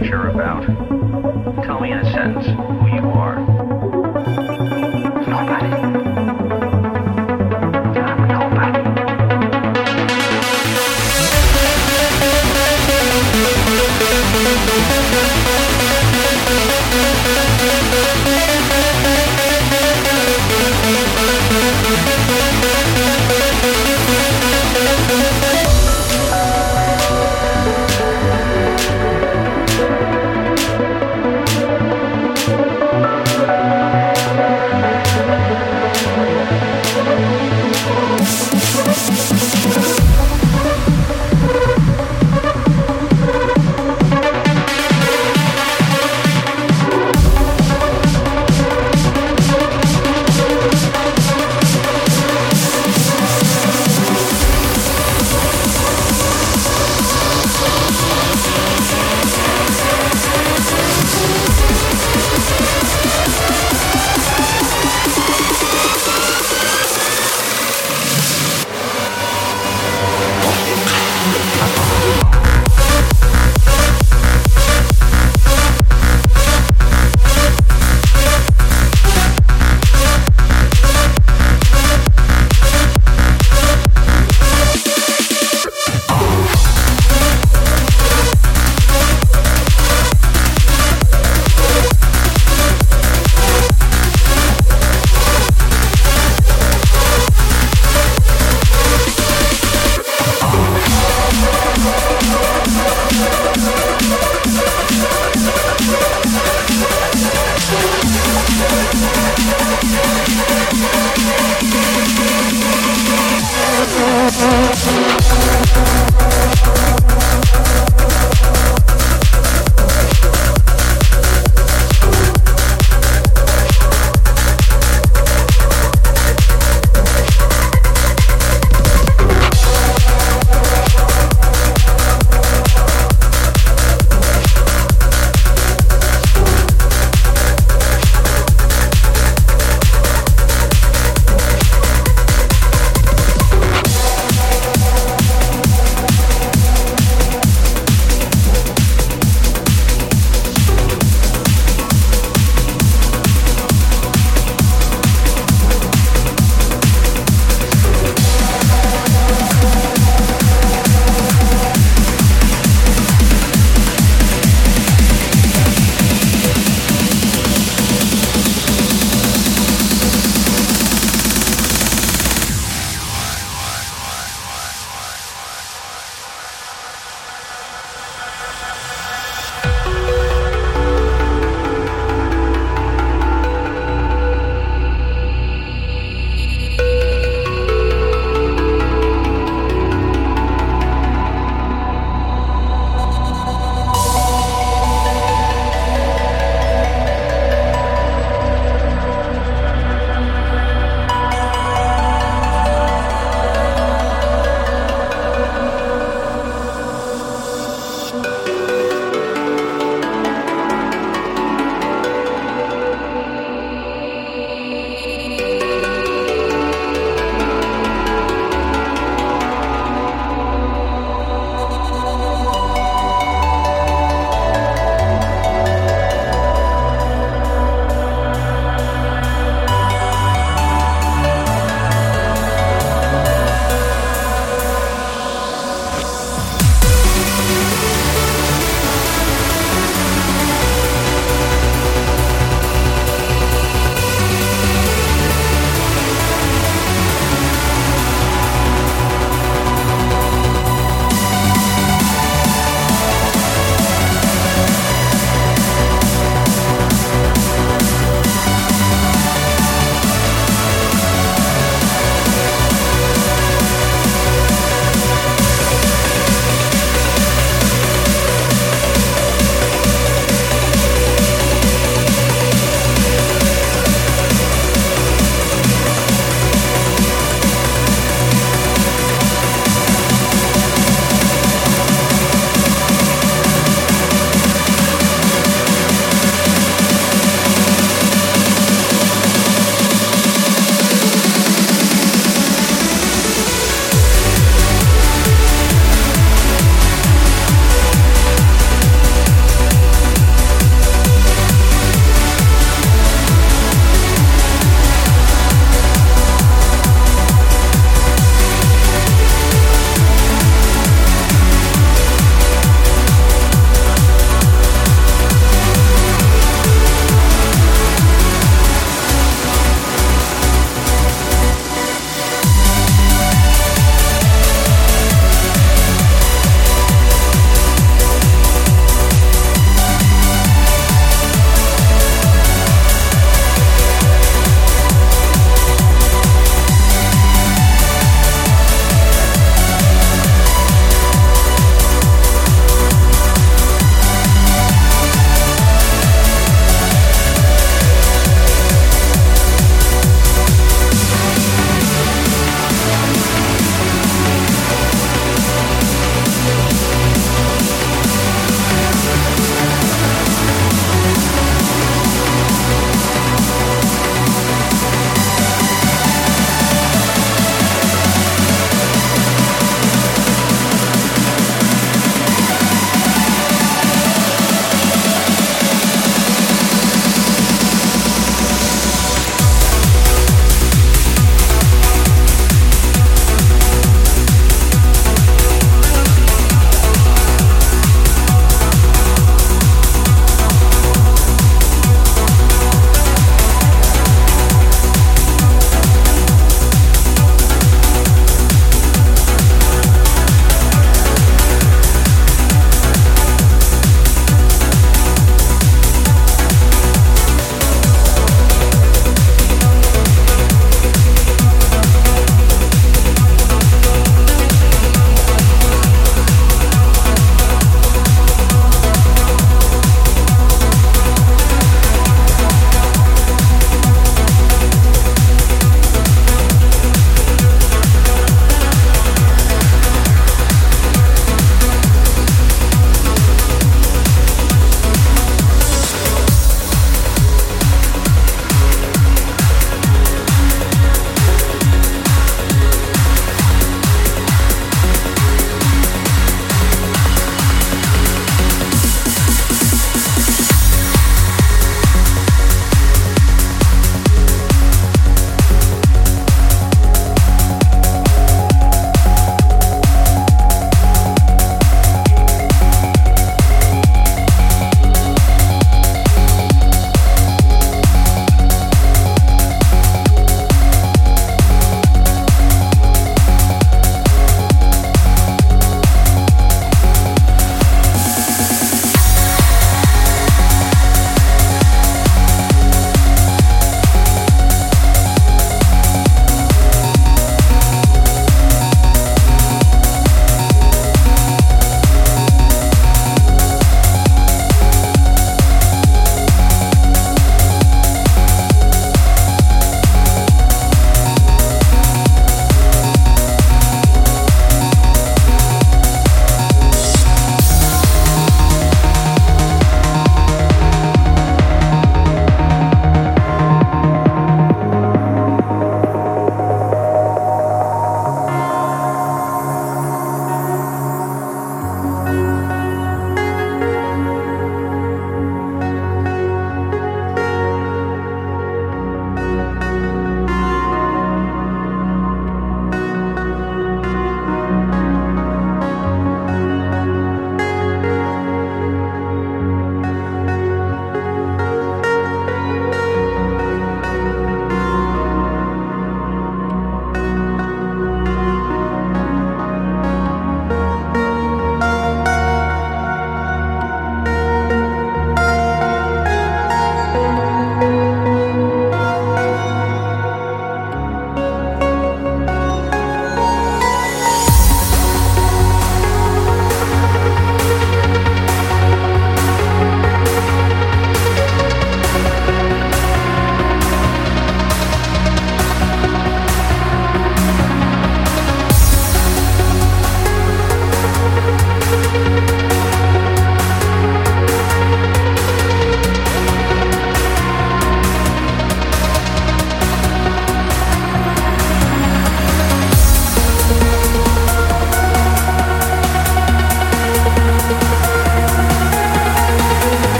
[0.00, 0.62] What you're about.
[1.64, 2.85] Tell me in a sentence.